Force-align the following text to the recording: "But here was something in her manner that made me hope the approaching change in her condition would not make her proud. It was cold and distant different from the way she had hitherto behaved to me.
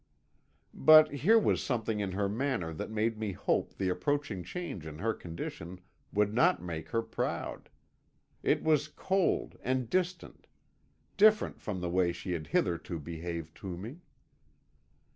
"But 0.73 1.11
here 1.13 1.37
was 1.37 1.61
something 1.63 1.99
in 1.99 2.13
her 2.13 2.27
manner 2.27 2.73
that 2.73 2.89
made 2.89 3.19
me 3.19 3.33
hope 3.33 3.75
the 3.75 3.89
approaching 3.89 4.43
change 4.43 4.87
in 4.87 4.97
her 4.97 5.13
condition 5.13 5.79
would 6.11 6.33
not 6.33 6.59
make 6.59 6.89
her 6.89 7.03
proud. 7.03 7.69
It 8.41 8.63
was 8.63 8.87
cold 8.87 9.59
and 9.61 9.91
distant 9.91 10.47
different 11.17 11.61
from 11.61 11.81
the 11.81 11.89
way 11.91 12.11
she 12.13 12.31
had 12.31 12.47
hitherto 12.47 12.97
behaved 12.99 13.53
to 13.57 13.77
me. 13.77 13.99